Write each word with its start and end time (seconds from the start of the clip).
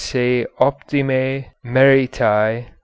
Se. 0.01 0.47
Optime. 0.57 1.53
Meritae 1.63 2.73